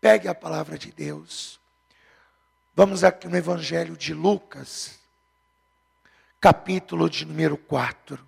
[0.00, 1.60] Pegue a palavra de Deus.
[2.74, 5.00] Vamos aqui no Evangelho de Lucas,
[6.40, 8.24] capítulo de número 4.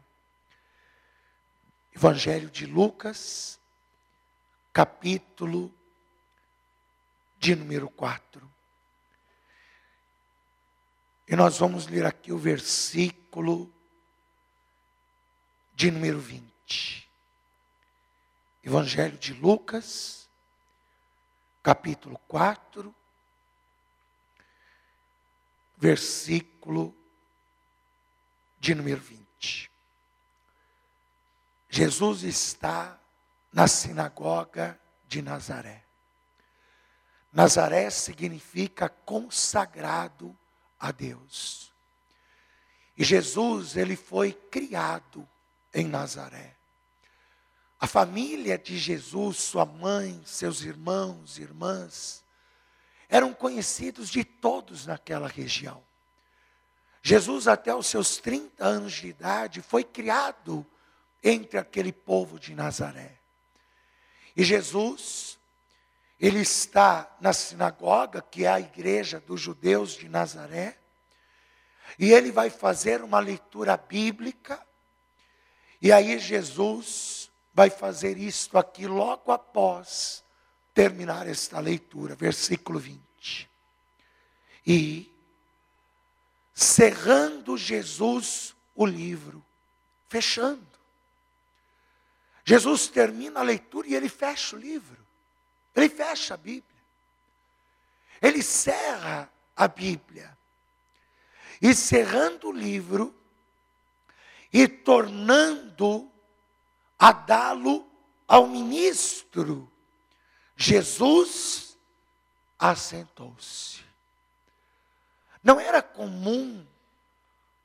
[1.94, 3.60] Evangelho de Lucas,
[4.72, 5.72] capítulo
[7.38, 8.50] de número 4.
[11.28, 13.72] E nós vamos ler aqui o versículo
[15.74, 17.08] de número 20.
[18.64, 20.28] Evangelho de Lucas,
[21.62, 22.94] capítulo 4,
[25.76, 26.94] versículo
[28.58, 29.70] de número 20.
[31.68, 33.00] Jesus está
[33.52, 35.84] na sinagoga de Nazaré.
[37.32, 40.36] Nazaré significa consagrado
[40.78, 41.72] a Deus.
[42.96, 45.26] E Jesus, ele foi criado
[45.72, 46.59] em Nazaré.
[47.80, 52.22] A família de Jesus, sua mãe, seus irmãos, irmãs,
[53.08, 55.82] eram conhecidos de todos naquela região.
[57.02, 60.66] Jesus, até os seus 30 anos de idade, foi criado
[61.24, 63.16] entre aquele povo de Nazaré.
[64.36, 65.38] E Jesus,
[66.20, 70.76] ele está na sinagoga, que é a igreja dos judeus de Nazaré,
[71.98, 74.60] e ele vai fazer uma leitura bíblica,
[75.80, 80.22] e aí Jesus vai fazer isto aqui logo após
[80.72, 83.50] terminar esta leitura, versículo 20.
[84.66, 85.12] E,
[86.54, 89.44] cerrando Jesus o livro,
[90.08, 90.66] fechando.
[92.44, 95.06] Jesus termina a leitura e ele fecha o livro.
[95.74, 96.64] Ele fecha a Bíblia.
[98.20, 100.36] Ele cerra a Bíblia.
[101.60, 103.14] E cerrando o livro
[104.52, 106.09] e tornando
[107.00, 107.90] a dá-lo
[108.28, 109.72] ao ministro,
[110.54, 111.78] Jesus
[112.58, 113.82] assentou-se.
[115.42, 116.66] Não era comum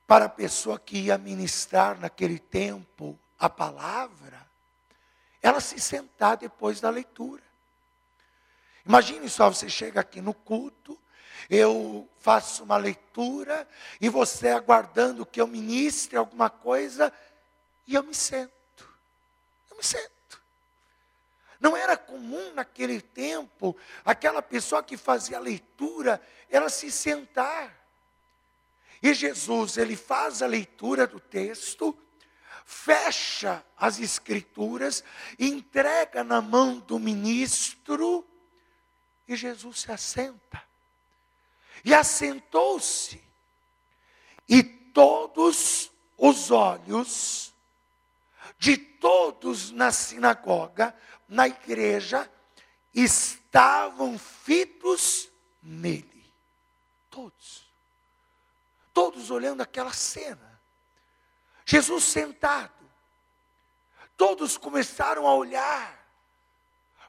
[0.08, 4.50] para a pessoa que ia ministrar naquele tempo a palavra,
[5.42, 7.44] ela se sentar depois da leitura.
[8.86, 10.98] Imagine só, você chega aqui no culto,
[11.50, 13.68] eu faço uma leitura
[14.00, 17.12] e você aguardando que eu ministre alguma coisa
[17.86, 18.65] e eu me sento.
[19.76, 20.42] Eu me sento.
[21.60, 27.86] Não era comum naquele tempo aquela pessoa que fazia a leitura, ela se sentar.
[29.04, 31.98] E Jesus, ele faz a leitura do texto,
[32.66, 35.04] fecha as escrituras,
[35.38, 38.26] entrega na mão do ministro
[39.28, 40.64] e Jesus se assenta.
[41.84, 43.22] E assentou-se.
[44.48, 47.55] E todos os olhos
[48.58, 50.96] de todos na sinagoga,
[51.28, 52.30] na igreja,
[52.94, 55.30] estavam fitos
[55.62, 56.34] nele.
[57.10, 57.72] Todos.
[58.94, 60.62] Todos olhando aquela cena.
[61.66, 62.72] Jesus sentado.
[64.16, 66.06] Todos começaram a olhar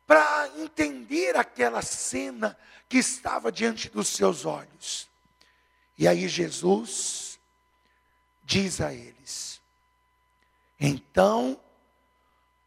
[0.06, 2.58] para entender aquela cena
[2.88, 5.08] que estava diante dos seus olhos.
[5.98, 7.38] E aí Jesus
[8.44, 9.45] diz a eles:
[10.78, 11.58] Então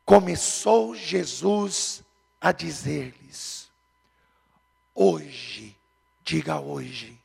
[0.06, 2.04] começou Jesus
[2.42, 3.70] a dizer-lhes:
[4.94, 5.78] Hoje,
[6.24, 7.20] diga hoje.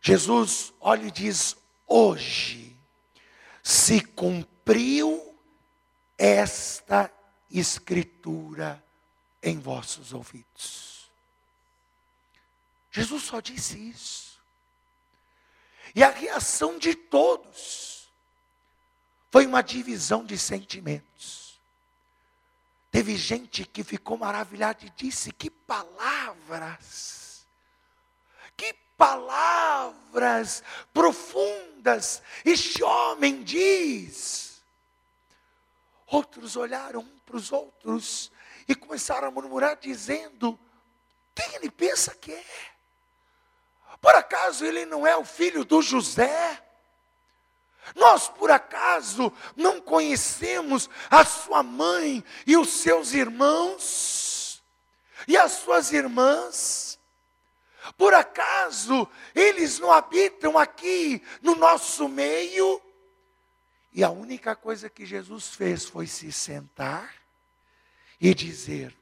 [0.00, 2.76] Jesus olha e diz: Hoje
[3.62, 5.36] se cumpriu
[6.16, 7.12] esta
[7.50, 8.82] escritura
[9.42, 11.10] em vossos ouvidos.
[12.90, 14.40] Jesus só disse isso.
[15.94, 17.99] E a reação de todos
[19.30, 21.60] foi uma divisão de sentimentos.
[22.90, 27.46] Teve gente que ficou maravilhada e disse: Que palavras!
[28.56, 34.60] Que palavras profundas este homem diz!
[36.06, 38.32] Outros olharam um para os outros
[38.66, 40.58] e começaram a murmurar, dizendo:
[41.32, 42.70] Quem ele pensa que é?
[44.00, 46.69] Por acaso ele não é o filho do José?
[47.94, 54.62] Nós, por acaso, não conhecemos a sua mãe e os seus irmãos?
[55.26, 56.98] E as suas irmãs?
[57.96, 62.80] Por acaso eles não habitam aqui no nosso meio?
[63.92, 67.14] E a única coisa que Jesus fez foi se sentar
[68.20, 68.96] e dizer: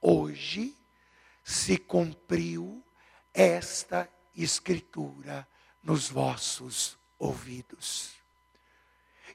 [0.00, 0.76] Hoje
[1.42, 2.82] se cumpriu
[3.34, 5.46] esta escritura
[5.82, 8.19] nos vossos ouvidos.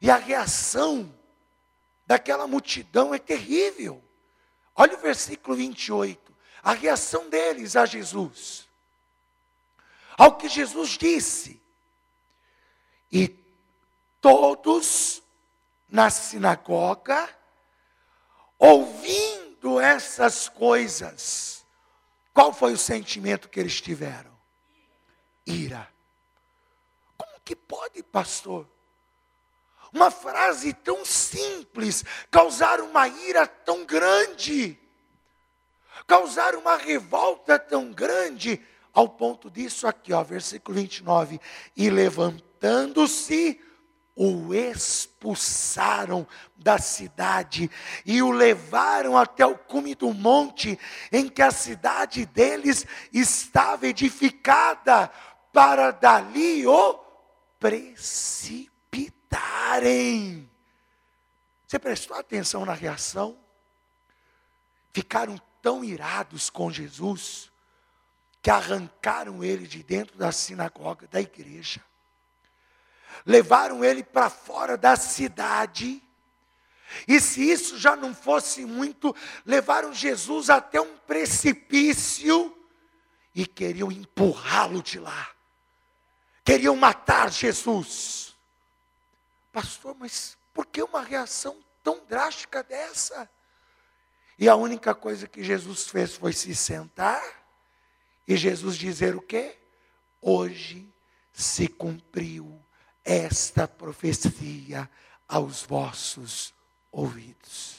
[0.06, 1.12] E a reação
[2.06, 4.04] daquela multidão é terrível.
[4.76, 6.32] Olha o versículo 28.
[6.62, 8.70] a reação deles a Jesus.
[10.16, 11.60] Ao que Jesus disse.
[13.12, 13.30] E
[14.22, 15.24] todos
[15.90, 17.28] na sinagoga,
[18.60, 21.66] ouvindo essas coisas,
[22.32, 24.38] qual foi o sentimento que eles tiveram?
[25.48, 25.92] Ira.
[27.18, 28.75] Como que pode, pastor?
[29.96, 34.78] Uma frase tão simples causar uma ira tão grande,
[36.06, 38.62] causar uma revolta tão grande,
[38.94, 41.40] ao ponto disso aqui, ó, versículo 29,
[41.78, 43.62] e levantando-se,
[44.14, 46.28] o expulsaram
[46.58, 47.72] da cidade
[48.06, 50.78] e o levaram até o cume do monte
[51.10, 55.10] em que a cidade deles estava edificada,
[55.54, 57.00] para dali o
[59.30, 60.50] precipitarem.
[61.68, 63.38] Você prestou atenção na reação?
[64.94, 67.52] Ficaram tão irados com Jesus
[68.42, 71.82] que arrancaram ele de dentro da sinagoga, da igreja
[73.26, 76.02] levaram ele para fora da cidade.
[77.08, 82.56] E se isso já não fosse muito, levaram Jesus até um precipício
[83.34, 85.30] e queriam empurrá-lo de lá.
[86.44, 88.35] Queriam matar Jesus.
[89.56, 93.30] Pastor, mas por que uma reação tão drástica dessa?
[94.38, 97.24] E a única coisa que Jesus fez foi se sentar
[98.28, 99.58] e Jesus dizer o quê?
[100.22, 100.94] Hoje
[101.32, 102.62] se cumpriu
[103.02, 104.90] esta profecia
[105.26, 106.54] aos vossos
[106.92, 107.78] ouvidos.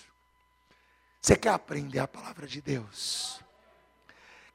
[1.20, 3.38] Você quer aprender a palavra de Deus?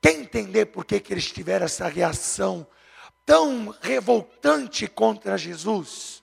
[0.02, 2.66] Quer entender por que, que eles tiveram essa reação
[3.24, 6.21] tão revoltante contra Jesus?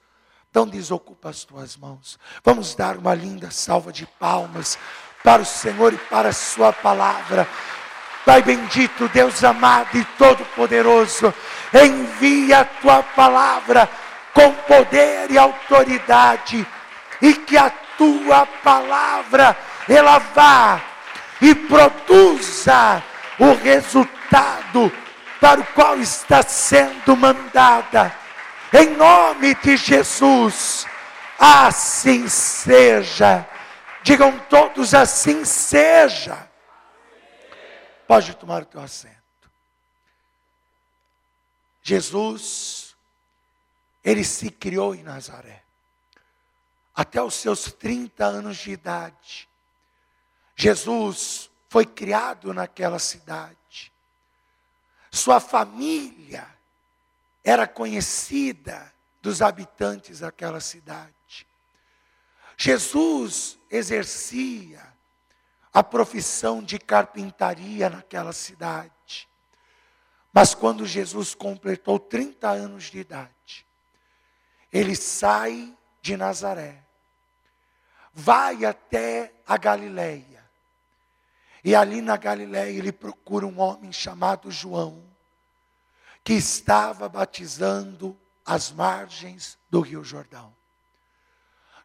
[0.59, 2.19] Então desocupa as tuas mãos.
[2.45, 4.77] Vamos dar uma linda salva de palmas
[5.23, 7.47] para o Senhor e para a sua palavra.
[8.27, 11.33] Pai bendito, Deus amado e todo-poderoso,
[11.73, 13.89] envia a tua palavra
[14.35, 16.67] com poder e autoridade,
[17.23, 19.57] e que a tua palavra
[19.89, 20.81] ela vá
[21.41, 23.01] e produza
[23.39, 24.91] o resultado
[25.41, 28.13] para o qual está sendo mandada.
[28.73, 30.87] Em nome de Jesus,
[31.39, 33.49] assim seja.
[34.03, 36.51] Digam todos assim seja.
[38.07, 39.17] Pode tomar o teu assento.
[41.83, 42.97] Jesus
[44.05, 45.63] ele se criou em Nazaré.
[46.95, 49.49] Até os seus 30 anos de idade.
[50.57, 53.93] Jesus foi criado naquela cidade.
[55.11, 56.58] Sua família
[57.49, 58.93] era conhecida
[59.23, 61.47] dos habitantes daquela cidade.
[62.59, 64.87] Jesus exercia
[65.73, 69.27] a profissão de carpintaria naquela cidade.
[70.31, 73.67] Mas quando Jesus completou 30 anos de idade,
[74.71, 76.85] ele sai de Nazaré,
[78.13, 80.45] vai até a Galileia.
[81.65, 85.08] E ali na Galileia ele procura um homem chamado João,
[86.29, 88.15] que estava batizando
[88.45, 90.55] as margens do Rio Jordão.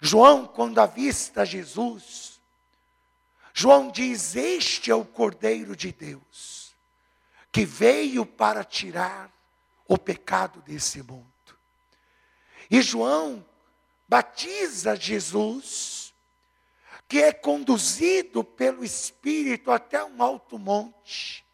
[0.02, 2.42] João, quando avista Jesus,
[3.54, 6.76] João diz: Este é o Cordeiro de Deus,
[7.54, 9.32] que veio para tirar
[9.88, 11.24] o pecado desse mundo.
[12.70, 13.46] E João
[14.10, 16.14] batiza Jesus,
[17.08, 21.46] que é conduzido pelo Espírito até um alto monte,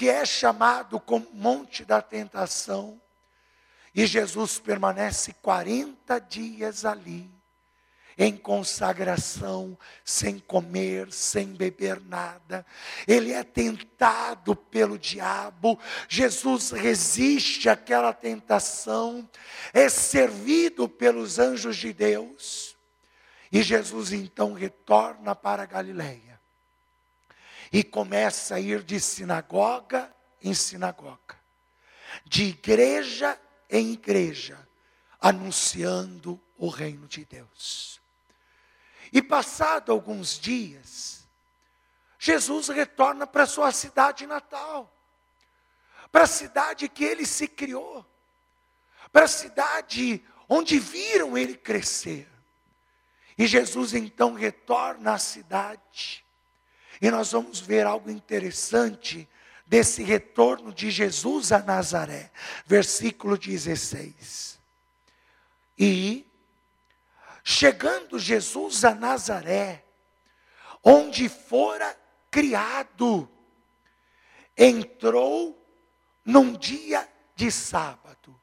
[0.00, 2.98] que é chamado como Monte da Tentação.
[3.94, 7.30] E Jesus permanece 40 dias ali
[8.16, 12.64] em consagração, sem comer, sem beber nada.
[13.06, 15.78] Ele é tentado pelo diabo.
[16.08, 19.28] Jesus resiste àquela tentação,
[19.70, 22.74] é servido pelos anjos de Deus.
[23.52, 26.29] E Jesus então retorna para a Galileia.
[27.72, 30.12] E começa a ir de sinagoga
[30.42, 31.38] em sinagoga,
[32.24, 34.58] de igreja em igreja,
[35.20, 38.00] anunciando o reino de Deus.
[39.12, 41.28] E passado alguns dias,
[42.18, 44.92] Jesus retorna para sua cidade natal,
[46.10, 48.04] para a cidade que ele se criou,
[49.12, 52.28] para a cidade onde viram ele crescer.
[53.38, 56.24] E Jesus então retorna à cidade.
[57.00, 59.28] E nós vamos ver algo interessante
[59.66, 62.30] desse retorno de Jesus a Nazaré,
[62.66, 64.58] versículo 16.
[65.78, 66.30] E
[67.42, 69.84] Chegando Jesus a Nazaré,
[70.84, 71.96] onde fora
[72.30, 73.28] criado,
[74.56, 75.60] entrou
[76.24, 78.38] num dia de sábado.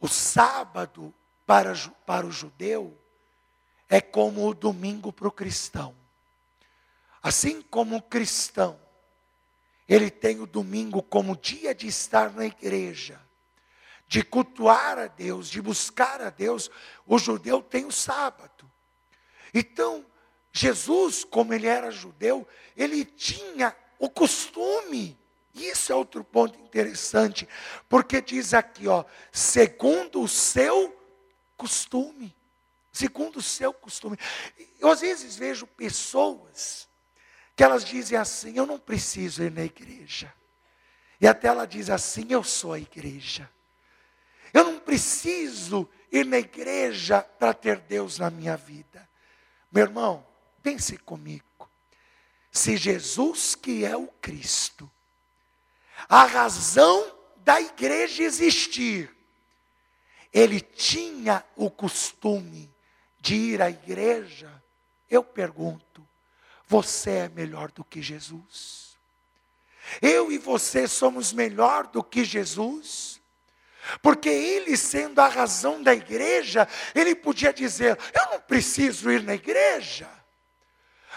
[0.00, 1.12] O sábado
[1.44, 1.74] para,
[2.06, 2.96] para o judeu
[3.88, 5.94] é como o domingo para o cristão.
[7.22, 8.80] Assim como o cristão,
[9.88, 13.20] ele tem o domingo como dia de estar na igreja,
[14.06, 16.70] de cultuar a Deus, de buscar a Deus,
[17.06, 18.70] o judeu tem o sábado.
[19.52, 20.06] Então,
[20.52, 22.46] Jesus, como ele era judeu,
[22.76, 25.18] ele tinha o costume.
[25.54, 27.48] Isso é outro ponto interessante,
[27.88, 30.96] porque diz aqui, ó, segundo o seu
[31.56, 32.34] costume.
[32.92, 34.16] Segundo o seu costume.
[34.80, 36.89] Eu às vezes vejo pessoas
[37.60, 40.32] que elas dizem assim: eu não preciso ir na igreja.
[41.20, 43.50] E até ela diz assim: eu sou a igreja.
[44.50, 49.06] Eu não preciso ir na igreja para ter Deus na minha vida.
[49.70, 50.26] Meu irmão,
[50.62, 51.68] pense comigo.
[52.50, 54.90] Se Jesus, que é o Cristo,
[56.08, 57.14] a razão
[57.44, 59.14] da igreja existir,
[60.32, 62.74] ele tinha o costume
[63.20, 64.50] de ir à igreja,
[65.10, 66.08] eu pergunto:
[66.70, 68.96] você é melhor do que Jesus?
[70.00, 73.20] Eu e você somos melhor do que Jesus?
[74.00, 79.34] Porque ele, sendo a razão da igreja, ele podia dizer: Eu não preciso ir na
[79.34, 80.08] igreja.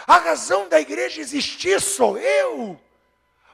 [0.08, 2.80] A razão da igreja existir sou eu.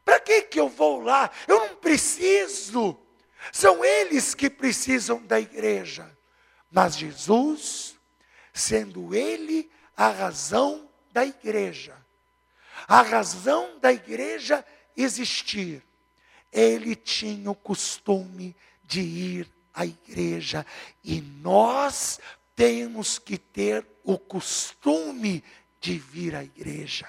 [0.02, 1.30] Para que, que eu vou lá?
[1.46, 2.98] Eu não preciso.
[3.52, 6.10] São eles que precisam da igreja.
[6.70, 7.94] Mas Jesus,
[8.54, 11.96] sendo Ele a razão da igreja,
[12.86, 14.64] a razão da igreja
[14.96, 15.82] existir,
[16.52, 20.66] Ele tinha o costume de ir à igreja.
[21.04, 22.18] E nós
[22.56, 25.44] temos que ter o costume
[25.80, 27.06] de vir à igreja.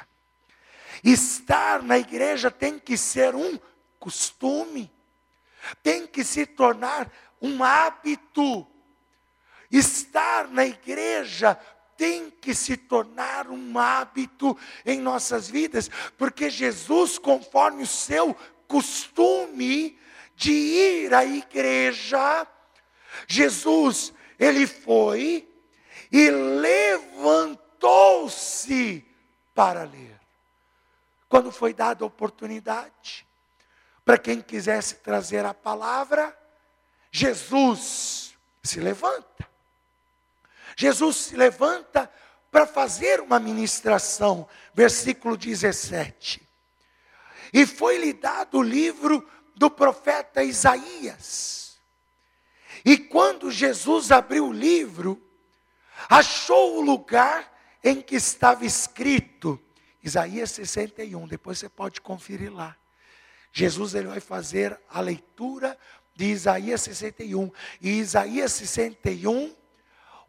[1.03, 3.60] Estar na igreja tem que ser um
[4.00, 4.91] costume,
[5.81, 8.67] tem que se tornar um hábito.
[9.72, 11.58] Estar na igreja
[11.98, 18.33] tem que se tornar um hábito em nossas vidas, porque Jesus, conforme o seu
[18.67, 20.00] costume
[20.36, 22.48] de ir à igreja,
[23.27, 25.48] Jesus, ele foi
[26.12, 29.05] e levantou-se
[29.53, 30.19] para ler.
[31.29, 33.27] Quando foi dada a oportunidade
[34.03, 36.36] para quem quisesse trazer a palavra,
[37.12, 39.50] Jesus se levanta.
[40.81, 42.11] Jesus se levanta
[42.50, 46.41] para fazer uma ministração, versículo 17.
[47.53, 49.23] E foi-lhe dado o livro
[49.55, 51.79] do profeta Isaías.
[52.83, 55.21] E quando Jesus abriu o livro,
[56.09, 59.61] achou o lugar em que estava escrito,
[60.03, 62.75] Isaías 61, depois você pode conferir lá.
[63.53, 65.77] Jesus ele vai fazer a leitura
[66.15, 67.51] de Isaías 61.
[67.79, 69.61] E Isaías 61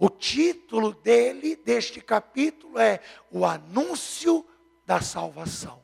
[0.02, 2.98] o título dele, deste capítulo, é
[3.30, 4.44] O Anúncio
[4.84, 5.80] da Salvação.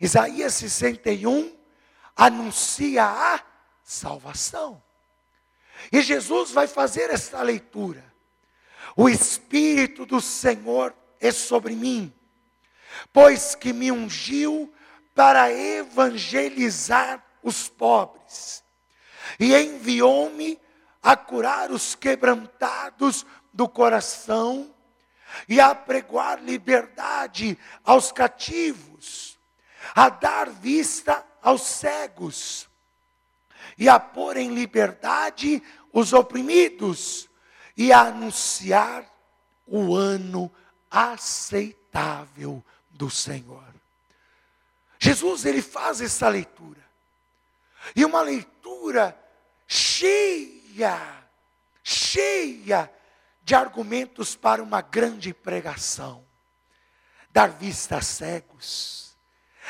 [0.00, 1.56] Isaías 61
[2.16, 3.40] anuncia a
[3.84, 4.82] salvação.
[5.92, 8.12] E Jesus vai fazer esta leitura.
[8.96, 12.12] O Espírito do Senhor é sobre mim,
[13.12, 14.74] pois que me ungiu
[15.14, 18.64] para evangelizar os pobres,
[19.38, 20.58] e enviou-me
[21.06, 24.74] a curar os quebrantados do coração
[25.48, 29.38] e a pregoar liberdade aos cativos,
[29.94, 32.68] a dar vista aos cegos
[33.78, 37.28] e a pôr em liberdade os oprimidos
[37.76, 39.08] e a anunciar
[39.64, 40.52] o ano
[40.90, 43.62] aceitável do Senhor.
[44.98, 46.84] Jesus ele faz essa leitura.
[47.94, 49.16] E uma leitura
[49.68, 51.24] cheia cheia,
[51.82, 52.92] cheia
[53.42, 56.26] de argumentos para uma grande pregação.
[57.30, 59.16] Dar vista a cegos,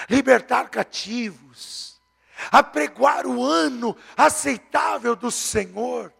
[0.09, 2.01] libertar cativos,
[2.51, 6.13] apregoar o ano aceitável do Senhor.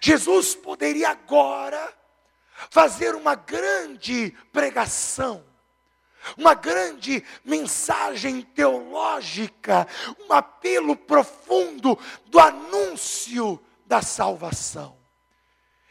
[0.00, 1.94] Jesus poderia agora
[2.70, 5.44] fazer uma grande pregação,
[6.36, 9.86] uma grande mensagem teológica,
[10.18, 14.96] um apelo profundo do anúncio da salvação.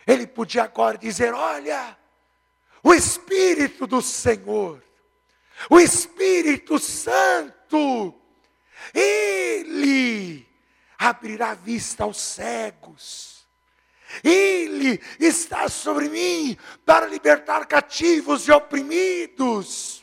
[0.06, 1.98] Ele podia agora dizer: Olha,
[2.84, 4.82] o Espírito do Senhor,
[5.70, 8.14] o Espírito Santo,
[8.94, 10.48] Ele
[10.98, 13.46] abrirá vista aos cegos.
[14.24, 19.98] Ele está sobre mim para libertar cativos e oprimidos.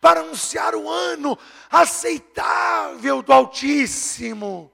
[0.00, 1.38] para anunciar o ano
[1.70, 4.73] aceitável do Altíssimo.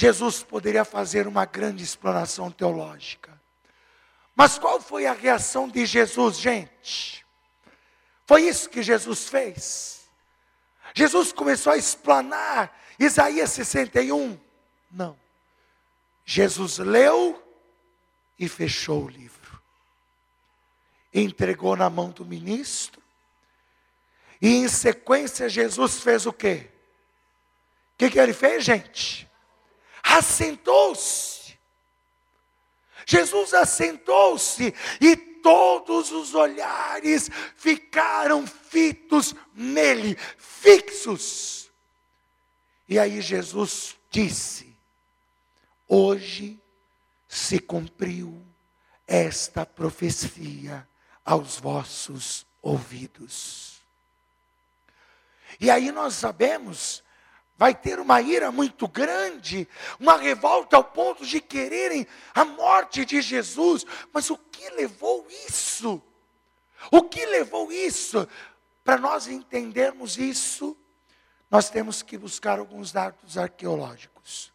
[0.00, 3.38] Jesus poderia fazer uma grande explanação teológica.
[4.34, 7.22] Mas qual foi a reação de Jesus, gente?
[8.24, 10.08] Foi isso que Jesus fez.
[10.94, 14.40] Jesus começou a explanar Isaías 61.
[14.90, 15.18] Não.
[16.24, 17.46] Jesus leu
[18.38, 19.60] e fechou o livro.
[21.12, 23.02] Entregou na mão do ministro.
[24.40, 26.70] E em sequência, Jesus fez o quê?
[27.92, 29.29] O que, que ele fez, gente?
[30.18, 31.58] Assentou-se.
[33.06, 41.70] Jesus assentou-se e todos os olhares ficaram fitos nele, fixos.
[42.88, 44.76] E aí Jesus disse:
[45.88, 46.60] Hoje
[47.28, 48.44] se cumpriu
[49.06, 50.88] esta profecia
[51.24, 53.80] aos vossos ouvidos.
[55.60, 57.02] E aí nós sabemos,
[57.60, 63.20] vai ter uma ira muito grande, uma revolta ao ponto de quererem a morte de
[63.20, 63.84] Jesus.
[64.14, 66.02] Mas o que levou isso?
[66.90, 68.26] O que levou isso?
[68.82, 70.74] Para nós entendermos isso,
[71.50, 74.50] nós temos que buscar alguns dados arqueológicos.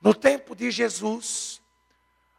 [0.00, 1.62] No tempo de Jesus,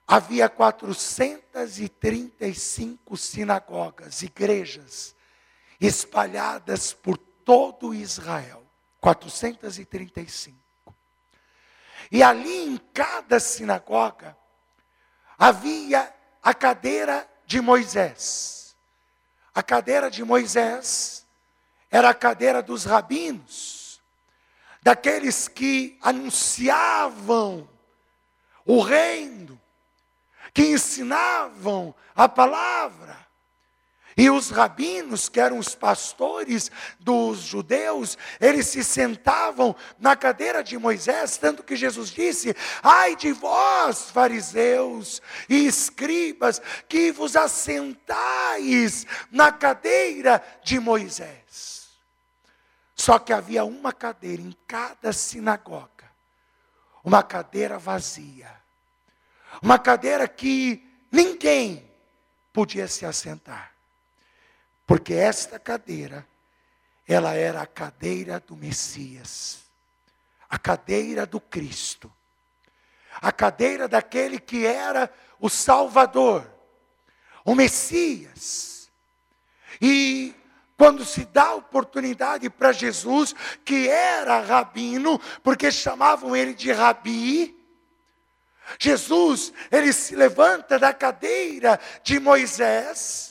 [0.05, 5.15] havia 435 sinagogas, igrejas,
[5.79, 8.60] espalhadas por todo Israel.
[9.01, 10.57] 435.
[12.11, 14.37] E ali em cada sinagoga
[15.37, 18.77] havia a cadeira de Moisés.
[19.53, 21.27] A cadeira de Moisés
[21.89, 24.01] era a cadeira dos rabinos
[24.81, 27.69] daqueles que anunciavam
[28.65, 29.59] o reino,
[30.53, 33.27] que ensinavam a palavra.
[34.17, 40.77] E os rabinos, que eram os pastores dos judeus, eles se sentavam na cadeira de
[40.77, 49.51] Moisés, tanto que Jesus disse: Ai de vós, fariseus e escribas, que vos assentais na
[49.51, 51.89] cadeira de Moisés.
[52.95, 56.11] Só que havia uma cadeira em cada sinagoga,
[57.03, 58.51] uma cadeira vazia,
[59.61, 61.89] uma cadeira que ninguém
[62.53, 63.70] podia se assentar,
[64.91, 66.27] porque esta cadeira,
[67.07, 69.59] ela era a cadeira do Messias,
[70.49, 72.11] a cadeira do Cristo,
[73.21, 76.45] a cadeira daquele que era o Salvador,
[77.45, 78.91] o Messias.
[79.81, 80.35] E
[80.75, 87.57] quando se dá oportunidade para Jesus, que era rabino, porque chamavam ele de rabi,
[88.77, 93.30] Jesus, ele se levanta da cadeira de Moisés,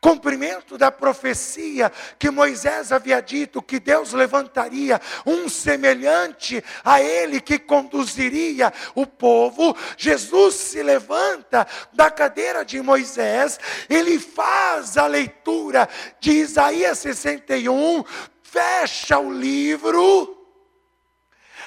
[0.00, 7.58] Cumprimento da profecia que Moisés havia dito que Deus levantaria um semelhante a ele que
[7.58, 9.76] conduziria o povo.
[9.96, 15.88] Jesus se levanta da cadeira de Moisés, ele faz a leitura
[16.20, 18.04] de Isaías 61,
[18.42, 20.46] fecha o livro,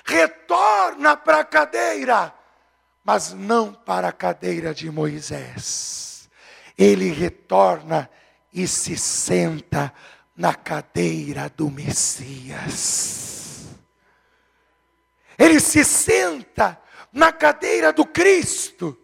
[0.06, 2.34] retorna para a cadeira,
[3.04, 6.13] mas não para a cadeira de Moisés
[6.78, 8.10] ele retorna
[8.52, 9.94] e se senta
[10.36, 13.24] na cadeira do Messias.
[15.38, 16.80] Ele se senta
[17.12, 18.98] na cadeira do Cristo,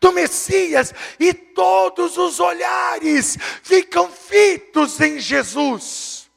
[0.00, 6.30] do Messias, e todos os olhares ficam fitos em Jesus.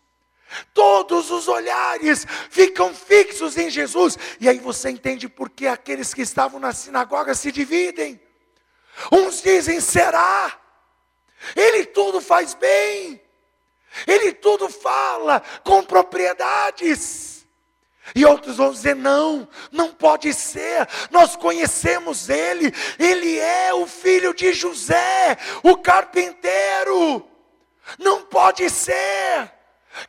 [0.74, 4.18] Todos os olhares ficam fixos em Jesus.
[4.40, 8.20] E aí você entende por que aqueles que estavam na sinagoga se dividem.
[9.12, 10.60] Uns dizem: será?
[11.56, 13.22] Ele tudo faz bem,
[14.08, 17.36] ele tudo fala com propriedades.
[18.14, 24.34] E outros vão dizer: não, não pode ser, nós conhecemos ele, ele é o filho
[24.34, 27.28] de José, o carpinteiro,
[27.98, 29.52] não pode ser.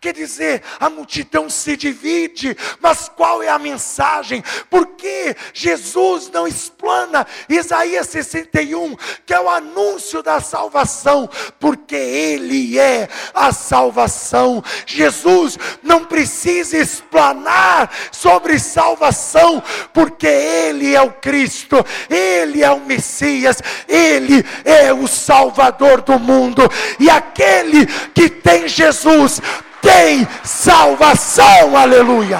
[0.00, 4.42] Quer dizer, a multidão se divide, mas qual é a mensagem?
[4.68, 11.28] Por que Jesus não explana Isaías 61, que é o anúncio da salvação?
[11.58, 14.62] Porque Ele é a salvação.
[14.84, 23.62] Jesus não precisa explanar sobre salvação, porque Ele é o Cristo, Ele é o Messias,
[23.88, 26.62] Ele é o Salvador do mundo,
[26.98, 29.40] e aquele que tem Jesus
[29.86, 32.38] tem salvação, aleluia.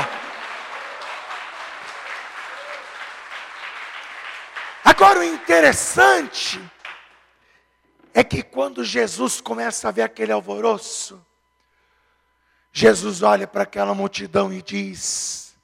[4.85, 6.61] Agora o interessante
[8.12, 11.24] é que quando Jesus começa a ver aquele alvoroço,
[12.72, 15.56] Jesus olha para aquela multidão e diz: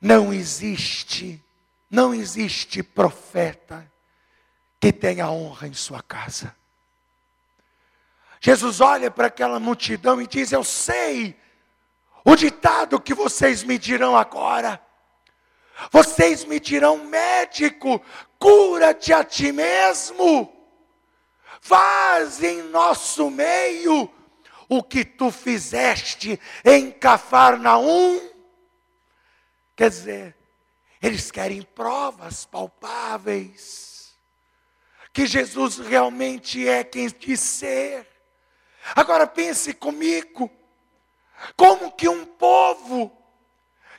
[0.00, 1.44] Não existe,
[1.90, 3.86] não existe profeta
[4.80, 6.56] que tenha honra em sua casa.
[8.44, 11.40] Jesus olha para aquela multidão e diz: Eu sei
[12.24, 14.82] o ditado que vocês me dirão agora.
[15.92, 18.04] Vocês me dirão, médico,
[18.40, 20.52] cura-te a ti mesmo.
[21.60, 24.12] Faz em nosso meio
[24.68, 28.20] o que tu fizeste em Cafarnaum.
[29.76, 30.36] Quer dizer,
[31.00, 34.16] eles querem provas palpáveis.
[35.12, 38.11] Que Jesus realmente é quem diz ser.
[38.94, 40.50] Agora pense comigo.
[41.56, 43.10] Como que um povo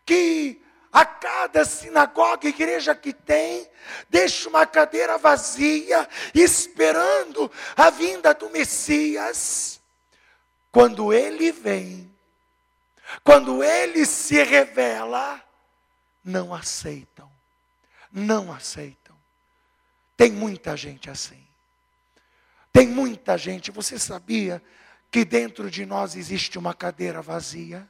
[0.05, 3.67] que a cada sinagoga, igreja que tem,
[4.07, 9.81] deixa uma cadeira vazia, esperando a vinda do Messias.
[10.71, 12.13] Quando ele vem,
[13.23, 15.43] quando ele se revela,
[16.23, 17.29] não aceitam,
[18.11, 19.15] não aceitam.
[20.15, 21.42] Tem muita gente assim.
[22.73, 24.61] Tem muita gente, você sabia
[25.11, 27.87] que dentro de nós existe uma cadeira vazia?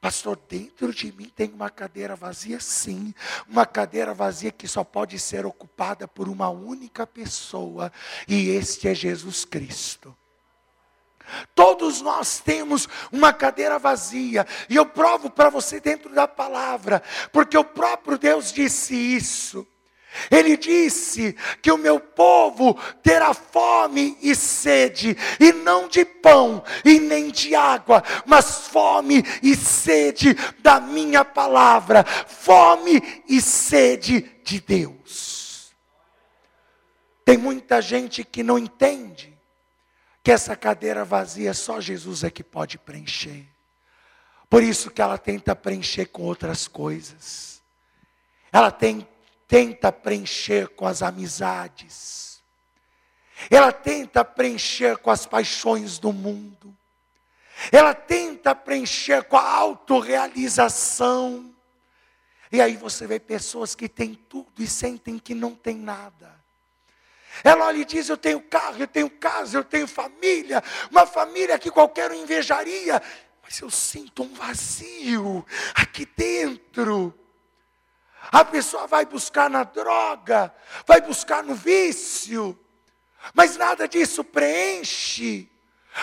[0.00, 2.60] Pastor, dentro de mim tem uma cadeira vazia?
[2.60, 3.12] Sim,
[3.48, 7.92] uma cadeira vazia que só pode ser ocupada por uma única pessoa,
[8.28, 10.16] e este é Jesus Cristo.
[11.52, 17.58] Todos nós temos uma cadeira vazia, e eu provo para você dentro da palavra, porque
[17.58, 19.66] o próprio Deus disse isso.
[20.30, 26.98] Ele disse que o meu povo terá fome e sede, e não de pão e
[27.00, 35.72] nem de água, mas fome e sede da minha palavra, fome e sede de Deus.
[37.24, 39.32] Tem muita gente que não entende
[40.22, 43.46] que essa cadeira vazia só Jesus é que pode preencher.
[44.48, 47.62] Por isso que ela tenta preencher com outras coisas.
[48.52, 49.08] Ela tem
[49.52, 52.42] tenta preencher com as amizades,
[53.50, 56.74] ela tenta preencher com as paixões do mundo,
[57.70, 61.54] ela tenta preencher com a autorrealização.
[62.50, 66.34] E aí você vê pessoas que têm tudo e sentem que não tem nada.
[67.44, 71.58] Ela olha e diz: Eu tenho carro, eu tenho casa, eu tenho família, uma família
[71.58, 73.02] que qualquer um invejaria,
[73.42, 77.21] mas eu sinto um vazio aqui dentro.
[78.30, 80.54] A pessoa vai buscar na droga,
[80.86, 82.58] vai buscar no vício,
[83.34, 85.48] mas nada disso preenche.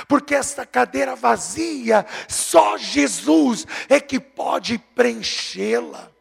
[0.07, 6.11] Porque essa cadeira vazia, só Jesus é que pode preenchê-la.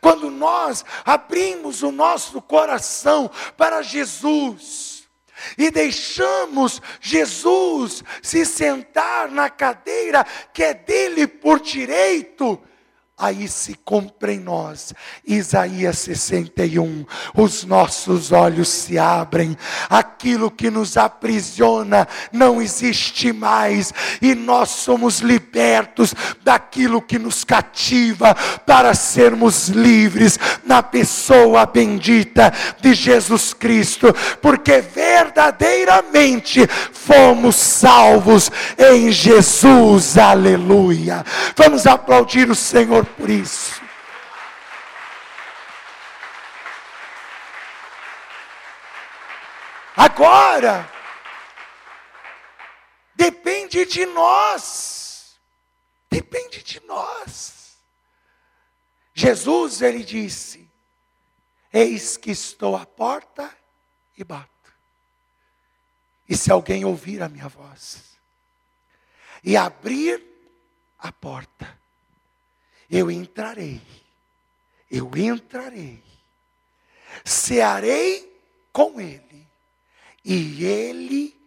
[0.00, 5.08] Quando nós abrimos o nosso coração para Jesus
[5.58, 12.60] e deixamos Jesus se sentar na cadeira que é dele por direito,
[13.16, 14.92] aí se cumpre em nós.
[15.24, 19.56] Isaías 61, os nossos olhos se abrem,
[19.88, 28.34] aquilo que nos aprisiona não existe mais, e nós somos libertos daquilo que nos cativa,
[28.66, 40.18] para sermos livres na pessoa bendita de Jesus Cristo, porque verdadeiramente fomos salvos em Jesus,
[40.18, 41.24] aleluia.
[41.56, 43.80] Vamos aplaudir o Senhor por isso.
[49.96, 50.90] Agora,
[53.14, 55.38] depende de nós.
[56.10, 57.78] Depende de nós.
[59.12, 60.70] Jesus, ele disse:
[61.72, 63.56] Eis que estou à porta
[64.16, 64.50] e bato.
[66.28, 68.18] E se alguém ouvir a minha voz
[69.42, 70.22] e abrir
[70.98, 71.83] a porta,
[72.90, 73.80] eu entrarei,
[74.90, 76.02] eu entrarei,
[77.24, 78.42] cearei
[78.72, 79.46] com ele,
[80.24, 81.40] e ele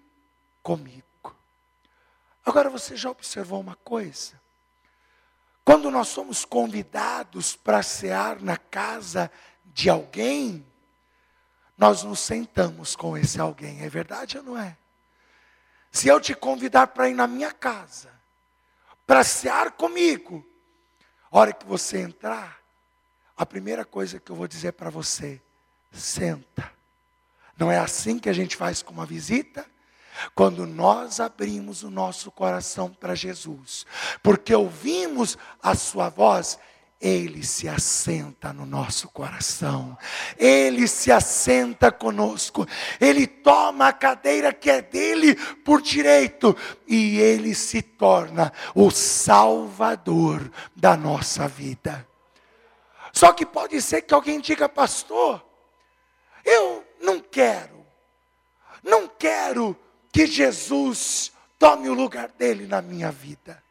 [0.62, 1.04] comigo.
[2.46, 4.40] Agora você já observou uma coisa?
[5.66, 9.30] Quando nós somos convidados para cear na casa
[9.66, 10.66] de alguém,
[11.78, 14.78] nós nos sentamos com esse alguém, é verdade ou não é?
[15.92, 18.10] Se eu te convidar para ir na minha casa,
[19.06, 20.47] para cear comigo,
[21.38, 22.60] hora que você entrar,
[23.36, 25.40] a primeira coisa que eu vou dizer para você,
[25.92, 26.72] senta.
[27.56, 29.66] Não é assim que a gente faz com uma visita?
[30.34, 33.86] Quando nós abrimos o nosso coração para Jesus,
[34.24, 36.58] porque ouvimos a sua voz,
[37.00, 39.96] ele se assenta no nosso coração,
[40.36, 42.66] Ele se assenta conosco,
[43.00, 46.58] Ele toma a cadeira que é dele por direito
[46.88, 52.08] e Ele se torna o Salvador da nossa vida.
[53.14, 55.46] Só que pode ser que alguém diga, pastor,
[56.44, 57.86] eu não quero,
[58.84, 59.78] não quero
[60.12, 63.67] que Jesus tome o lugar dele na minha vida.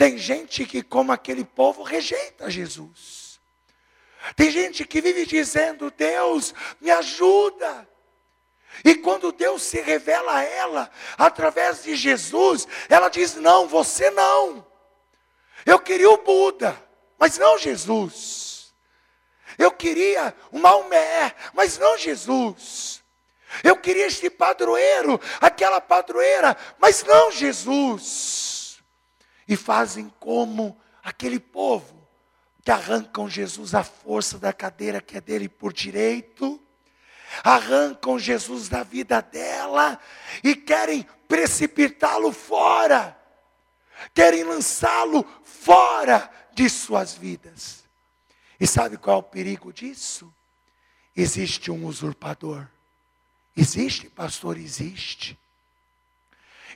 [0.00, 3.38] Tem gente que, como aquele povo, rejeita Jesus.
[4.34, 7.86] Tem gente que vive dizendo: Deus, me ajuda.
[8.82, 14.66] E quando Deus se revela a ela, através de Jesus, ela diz: Não, você não.
[15.66, 16.82] Eu queria o Buda,
[17.18, 18.72] mas não Jesus.
[19.58, 23.02] Eu queria o Maomé, mas não Jesus.
[23.62, 28.59] Eu queria este padroeiro, aquela padroeira, mas não Jesus
[29.50, 32.08] e fazem como aquele povo
[32.62, 36.62] que arrancam Jesus a força da cadeira que é dele por direito,
[37.42, 39.98] arrancam Jesus da vida dela
[40.44, 43.18] e querem precipitá-lo fora,
[44.14, 47.82] querem lançá-lo fora de suas vidas.
[48.60, 50.32] E sabe qual é o perigo disso?
[51.16, 52.68] Existe um usurpador.
[53.56, 55.36] Existe, pastor, existe.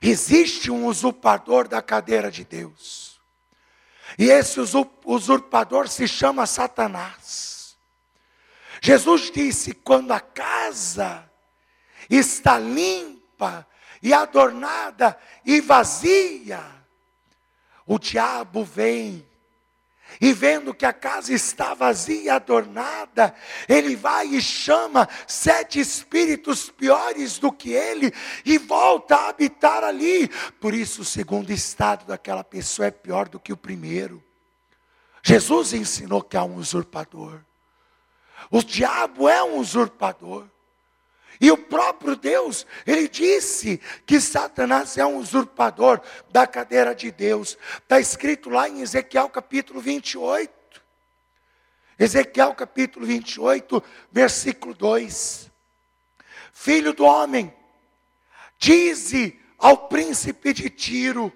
[0.06, 3.18] Existe um usurpador da cadeira de Deus.
[4.18, 7.74] E esse usurpador se chama Satanás.
[8.82, 11.26] Jesus disse: quando a casa
[12.10, 13.66] está limpa
[14.02, 16.62] e adornada e vazia,
[17.86, 19.26] o diabo vem
[20.20, 23.34] e vendo que a casa está vazia e adornada,
[23.68, 28.12] ele vai e chama sete espíritos piores do que ele
[28.44, 30.28] e volta a habitar ali.
[30.60, 34.22] Por isso, o segundo estado daquela pessoa é pior do que o primeiro.
[35.22, 37.40] Jesus ensinou que há um usurpador.
[38.50, 40.46] O diabo é um usurpador.
[41.40, 47.58] E o próprio Deus, ele disse que Satanás é um usurpador da cadeira de Deus.
[47.78, 50.52] Está escrito lá em Ezequiel capítulo 28.
[51.98, 55.50] Ezequiel capítulo 28, versículo 2.
[56.52, 57.52] Filho do homem,
[58.58, 61.32] dize ao príncipe de Tiro,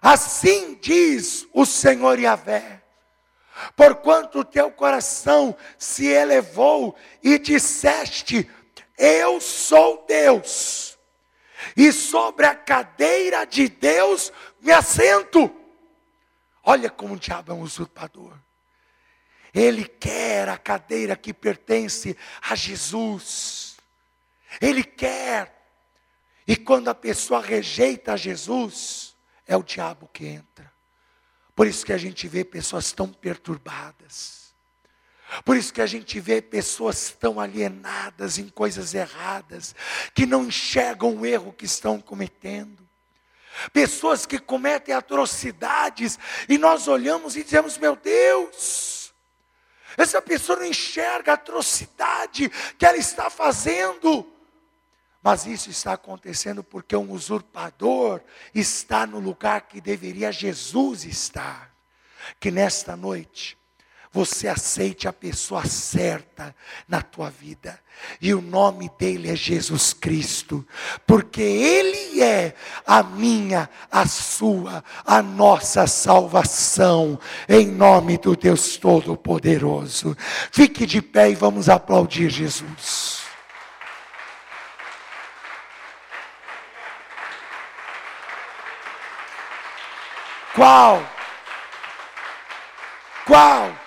[0.00, 2.82] assim diz o Senhor Yahvé,
[3.76, 8.48] porquanto o teu coração se elevou e disseste,
[8.98, 10.98] eu sou Deus,
[11.76, 15.54] e sobre a cadeira de Deus me assento.
[16.64, 18.36] Olha como o diabo é um usurpador.
[19.54, 23.76] Ele quer a cadeira que pertence a Jesus.
[24.60, 25.54] Ele quer.
[26.46, 30.70] E quando a pessoa rejeita Jesus, é o diabo que entra.
[31.54, 34.47] Por isso que a gente vê pessoas tão perturbadas
[35.44, 39.74] por isso que a gente vê pessoas tão alienadas em coisas erradas,
[40.14, 42.88] que não enxergam o erro que estão cometendo.
[43.72, 49.12] Pessoas que cometem atrocidades e nós olhamos e dizemos: Meu Deus,
[49.96, 54.32] essa pessoa não enxerga a atrocidade que ela está fazendo.
[55.20, 58.22] Mas isso está acontecendo porque um usurpador
[58.54, 61.74] está no lugar que deveria Jesus estar.
[62.38, 63.57] Que nesta noite
[64.18, 66.52] você aceite a pessoa certa
[66.88, 67.78] na tua vida.
[68.20, 70.66] E o nome dele é Jesus Cristo,
[71.06, 72.52] porque ele é
[72.84, 77.16] a minha, a sua, a nossa salvação,
[77.48, 80.16] em nome do Deus Todo-Poderoso.
[80.50, 83.18] Fique de pé e vamos aplaudir Jesus.
[90.56, 91.00] Qual?
[93.24, 93.77] Qual?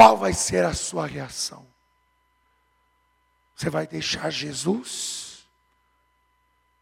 [0.00, 1.66] Qual vai ser a sua reação?
[3.54, 5.46] Você vai deixar Jesus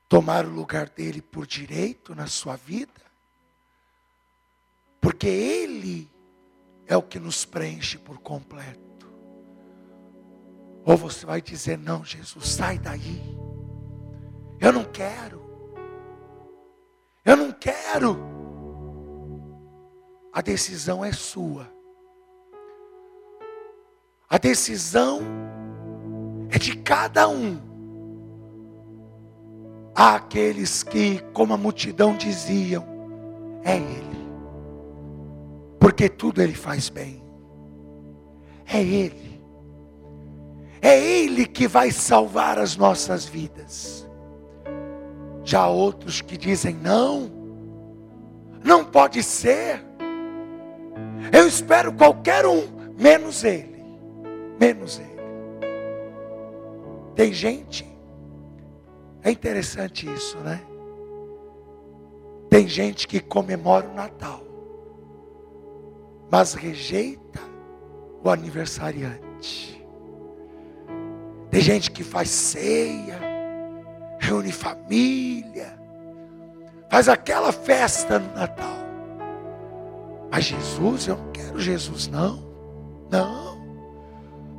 [0.09, 3.03] tomar o lugar dele por direito na sua vida?
[5.01, 6.09] Porque ele
[6.87, 9.13] é o que nos preenche por completo.
[10.85, 13.21] Ou você vai dizer: Não, Jesus, sai daí.
[14.61, 15.43] Eu não quero.
[17.25, 18.17] Eu não quero.
[20.33, 21.78] A decisão é sua.
[24.31, 25.21] A decisão
[26.51, 27.59] é de cada um.
[29.95, 32.85] Há aqueles que, como a multidão diziam,
[33.65, 34.29] é Ele.
[35.81, 37.23] Porque tudo Ele faz bem.
[38.67, 39.41] É Ele.
[40.83, 44.07] É Ele que vai salvar as nossas vidas.
[45.43, 47.31] Já outros que dizem não,
[48.63, 49.83] não pode ser.
[51.33, 53.78] Eu espero qualquer um, menos ele.
[54.59, 55.19] Menos ele.
[57.15, 57.87] Tem gente,
[59.23, 60.61] é interessante isso, né?
[62.49, 64.41] Tem gente que comemora o Natal,
[66.31, 67.41] mas rejeita
[68.23, 69.85] o aniversariante.
[71.51, 73.19] Tem gente que faz ceia,
[74.19, 75.79] reúne família,
[76.91, 78.79] faz aquela festa no Natal.
[80.31, 82.47] Mas Jesus, eu não quero Jesus, não.
[83.11, 83.58] Não.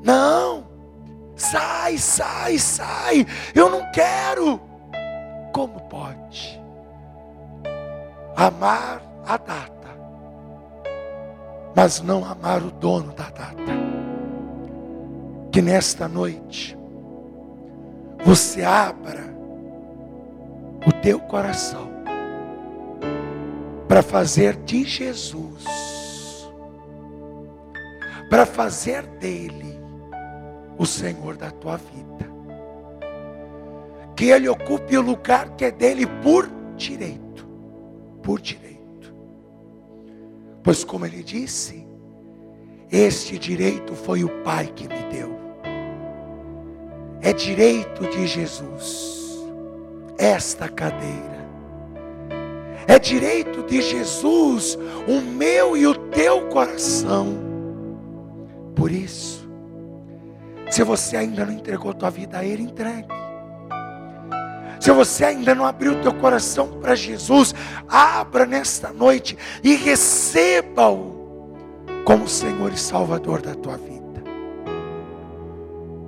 [0.04, 0.68] Não.
[1.36, 3.26] Sai, sai, sai.
[3.56, 4.60] Eu não quero.
[5.54, 6.60] Como pode?
[8.36, 9.90] Amar a data,
[11.76, 13.80] mas não amar o dono da data.
[15.52, 16.78] Que nesta noite
[18.24, 19.24] você abra
[20.86, 21.90] o teu coração
[23.88, 25.66] para fazer de Jesus,
[28.30, 29.69] para fazer dele
[30.80, 32.28] o Senhor da tua vida.
[34.16, 37.48] Que ele ocupe o lugar que é dele por direito,
[38.24, 39.14] por direito.
[40.64, 41.88] Pois como ele disse,
[42.92, 45.38] este direito foi o Pai que me deu.
[47.22, 49.20] É direito de Jesus
[50.18, 51.40] esta cadeira
[52.90, 54.76] é direito de Jesus
[55.08, 57.49] o meu e o teu coração.
[60.80, 63.10] Se você ainda não entregou tua vida a Ele, entregue.
[64.80, 67.54] Se você ainda não abriu teu coração para Jesus,
[67.86, 71.54] abra nesta noite e receba-o
[72.06, 74.24] como Senhor e Salvador da tua vida.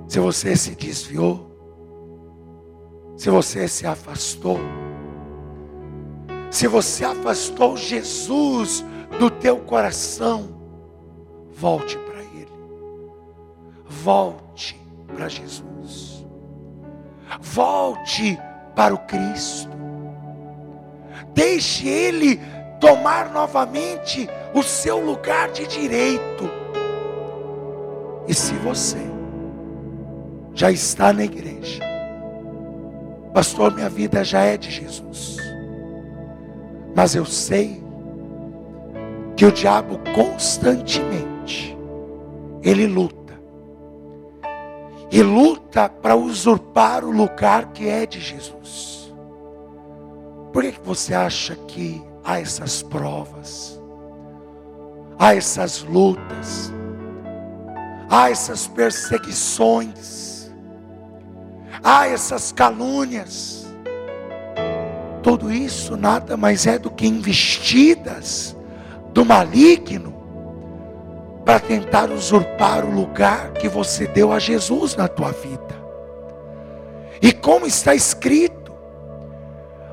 [0.08, 1.54] Se você se desviou,
[3.14, 4.58] se você se afastou,
[6.50, 8.82] se você afastou Jesus
[9.18, 10.48] do teu coração,
[11.50, 12.48] volte para Ele.
[13.84, 14.41] Volte
[15.14, 16.26] para Jesus.
[17.40, 18.38] Volte
[18.74, 19.70] para o Cristo.
[21.34, 22.40] Deixe Ele
[22.80, 26.50] tomar novamente o seu lugar de direito.
[28.26, 28.98] E se você
[30.54, 31.82] já está na igreja,
[33.32, 35.36] pastor, minha vida já é de Jesus.
[36.94, 37.82] Mas eu sei
[39.36, 41.76] que o diabo constantemente
[42.62, 43.21] ele luta.
[45.12, 49.12] E luta para usurpar o lugar que é de Jesus.
[50.50, 53.78] Por que, você acha que há essas provas?
[55.18, 56.72] Há essas lutas?
[58.08, 60.50] Há essas perseguições?
[61.84, 63.66] Há essas calúnias?
[65.22, 68.56] Tudo isso nada mais é do que investidas
[69.12, 70.11] do maligno
[71.44, 75.82] para tentar usurpar o lugar que você deu a Jesus na tua vida.
[77.20, 78.72] E como está escrito,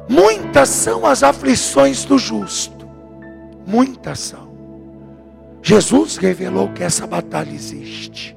[0.08, 2.88] muitas são as aflições do justo,
[3.66, 4.50] muitas são.
[5.62, 8.36] Jesus revelou que essa batalha existe,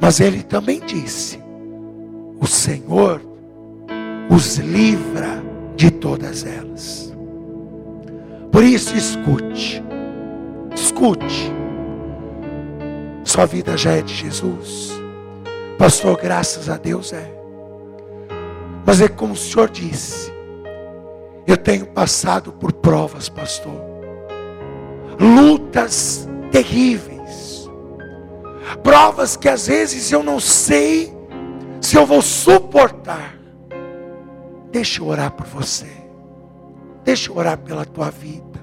[0.00, 1.40] mas ele também disse:
[2.40, 3.20] o Senhor
[4.28, 5.42] os livra
[5.76, 7.14] de todas elas.
[8.50, 9.82] Por isso, escute,
[10.74, 11.61] escute.
[13.32, 14.92] Sua vida já é de Jesus,
[15.78, 16.18] pastor.
[16.20, 17.32] Graças a Deus é,
[18.84, 20.30] mas é como o Senhor disse.
[21.46, 23.72] Eu tenho passado por provas, pastor,
[25.18, 27.70] lutas terríveis,
[28.82, 31.10] provas que às vezes eu não sei
[31.80, 33.38] se eu vou suportar.
[34.70, 35.88] Deixa eu orar por você.
[37.02, 38.61] Deixa eu orar pela tua vida.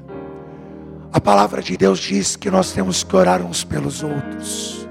[1.11, 4.87] A palavra de Deus diz que nós temos que orar uns pelos outros.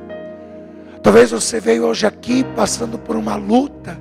[1.03, 3.99] Talvez você veio hoje aqui passando por uma luta,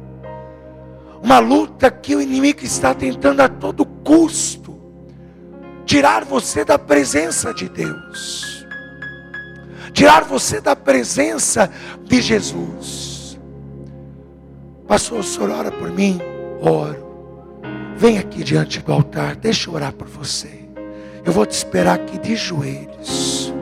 [1.21, 4.67] uma luta que o inimigo está tentando a todo custo
[5.85, 8.67] tirar você da presença de Deus,
[9.93, 11.71] tirar você da presença
[12.03, 13.39] de Jesus.
[14.85, 16.19] Pastor, o senhor ora por mim?
[16.61, 17.07] Oro.
[17.95, 20.66] Vem aqui diante do altar, deixa eu orar por você.
[21.27, 23.53] Eu vou te esperar aqui de joelhos.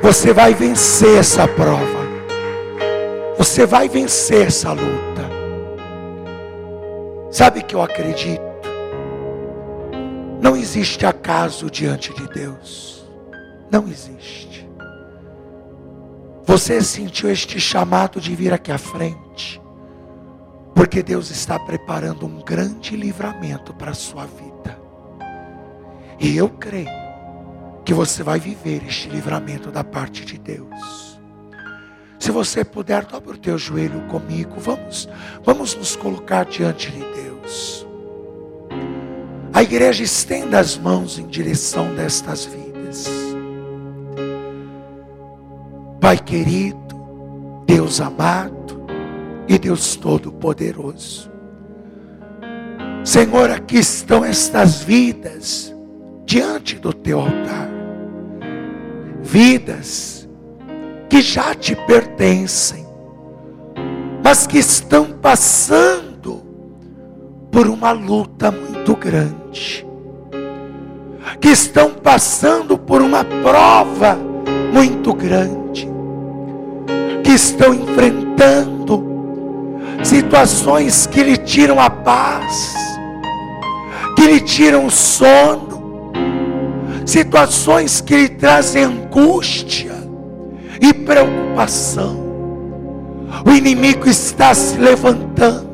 [0.00, 2.02] Você vai vencer essa prova.
[3.36, 5.28] Você vai vencer essa luta.
[7.32, 8.40] Sabe que eu acredito?
[10.40, 13.04] Não existe acaso diante de Deus.
[13.72, 14.68] Não existe.
[16.44, 19.61] Você sentiu este chamado de vir aqui à frente,
[20.74, 24.80] Porque Deus está preparando um grande livramento para a sua vida.
[26.18, 26.88] E eu creio
[27.84, 31.20] que você vai viver este livramento da parte de Deus.
[32.18, 34.54] Se você puder, dobre o teu joelho comigo.
[34.58, 35.08] Vamos,
[35.44, 37.86] vamos nos colocar diante de Deus.
[39.52, 43.08] A igreja estenda as mãos em direção destas vidas.
[46.00, 46.78] Pai querido,
[47.66, 48.61] Deus amado
[49.54, 51.30] e Deus todo-poderoso.
[53.04, 55.74] Senhor, aqui estão estas vidas
[56.24, 57.68] diante do teu altar.
[59.20, 60.26] Vidas
[61.10, 62.86] que já te pertencem,
[64.24, 66.42] mas que estão passando
[67.50, 69.86] por uma luta muito grande,
[71.40, 74.18] que estão passando por uma prova
[74.72, 75.86] muito grande,
[77.22, 79.11] que estão enfrentando
[80.02, 82.74] situações que lhe tiram a paz,
[84.16, 86.12] que lhe tiram o sono,
[87.06, 89.92] situações que lhe trazem angústia
[90.80, 92.20] e preocupação.
[93.46, 95.72] O inimigo está se levantando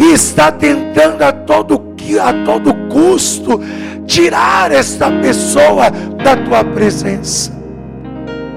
[0.00, 3.60] e está tentando a todo, a todo custo
[4.06, 5.90] tirar esta pessoa
[6.22, 7.52] da tua presença.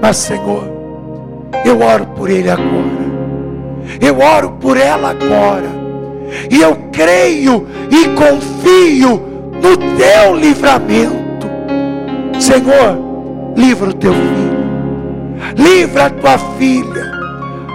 [0.00, 0.64] Mas, Senhor,
[1.64, 3.09] eu oro por ele agora.
[4.00, 5.68] Eu oro por ela agora.
[6.50, 9.22] E eu creio e confio
[9.54, 11.48] no teu livramento.
[12.38, 12.98] Senhor,
[13.56, 14.60] livra o teu filho.
[15.56, 17.10] Livra a tua filha.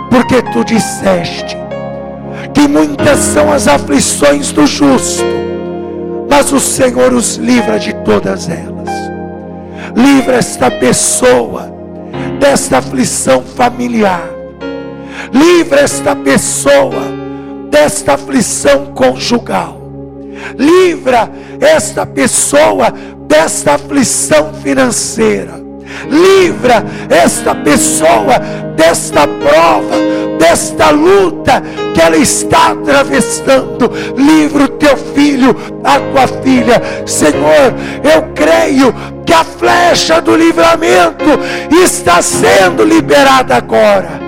[0.09, 1.57] Porque tu disseste
[2.53, 5.25] que muitas são as aflições do justo,
[6.29, 8.89] mas o Senhor os livra de todas elas.
[9.95, 11.73] Livra esta pessoa
[12.39, 14.34] desta aflição familiar.
[15.31, 17.03] Livra esta pessoa
[17.69, 19.81] desta aflição conjugal.
[20.57, 22.93] Livra esta pessoa
[23.27, 25.63] desta aflição financeira.
[26.09, 28.39] Livra esta pessoa
[28.75, 29.95] desta prova,
[30.37, 31.63] desta luta
[31.93, 33.91] que ela está atravessando.
[34.17, 36.81] Livra o teu filho, a tua filha.
[37.05, 37.73] Senhor,
[38.03, 38.93] eu creio
[39.25, 41.25] que a flecha do livramento
[41.71, 44.24] está sendo liberada agora.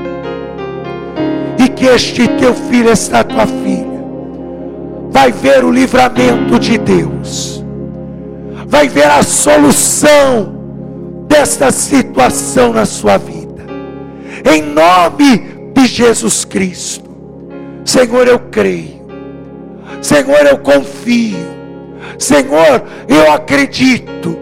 [1.78, 4.04] Que este teu filho, esta tua filha,
[5.12, 7.64] vai ver o livramento de Deus,
[8.66, 10.56] vai ver a solução
[11.28, 13.66] desta situação na sua vida.
[14.52, 17.10] Em nome de Jesus Cristo.
[17.86, 19.06] Senhor, eu creio.
[20.02, 21.38] Senhor, eu confio.
[22.18, 24.38] Senhor, eu acredito.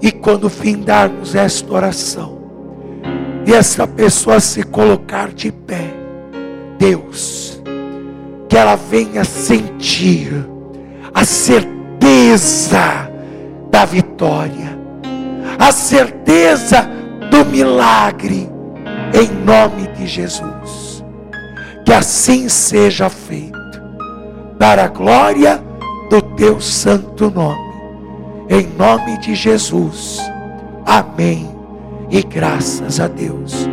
[0.00, 2.38] E quando findarmos esta oração,
[3.46, 6.05] e essa pessoa se colocar de pé,
[6.78, 7.60] Deus,
[8.48, 10.32] que ela venha sentir
[11.12, 13.10] a certeza
[13.70, 14.78] da vitória,
[15.58, 16.88] a certeza
[17.30, 18.48] do milagre,
[19.14, 21.04] em nome de Jesus.
[21.84, 23.56] Que assim seja feito,
[24.58, 25.62] para a glória
[26.10, 27.74] do teu santo nome,
[28.48, 30.20] em nome de Jesus.
[30.84, 31.54] Amém.
[32.10, 33.68] E graças a Deus.